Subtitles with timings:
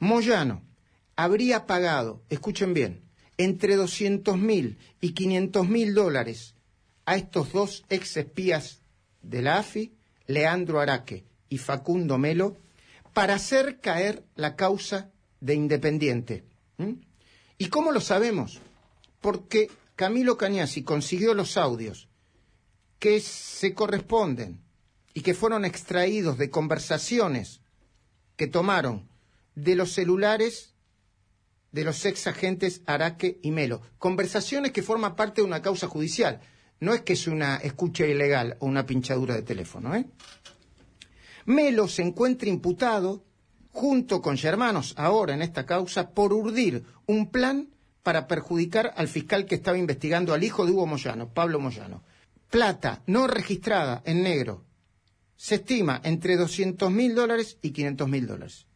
[0.00, 0.62] Moyano
[1.14, 3.02] habría pagado, escuchen bien,
[3.36, 6.54] entre 200 mil y 500 mil dólares
[7.04, 8.80] a estos dos ex espías
[9.22, 9.94] de la AFI,
[10.26, 12.56] Leandro Araque y Facundo Melo,
[13.12, 15.10] para hacer caer la causa
[15.40, 16.44] de Independiente.
[17.58, 18.60] ¿Y cómo lo sabemos?
[19.20, 22.08] Porque Camilo Cañasi consiguió los audios
[22.98, 24.62] que se corresponden
[25.12, 27.60] y que fueron extraídos de conversaciones
[28.36, 29.09] que tomaron
[29.62, 30.74] de los celulares
[31.72, 33.80] de los ex agentes Araque y Melo.
[33.98, 36.40] Conversaciones que forman parte de una causa judicial.
[36.80, 39.94] No es que es una escucha ilegal o una pinchadura de teléfono.
[39.94, 40.06] ¿eh?
[41.44, 43.24] Melo se encuentra imputado
[43.70, 47.70] junto con Germanos ahora en esta causa por urdir un plan
[48.02, 52.02] para perjudicar al fiscal que estaba investigando al hijo de Hugo Moyano, Pablo Moyano.
[52.48, 54.64] Plata no registrada en negro
[55.40, 58.66] se estima entre 200 mil dólares y 500 mil dólares.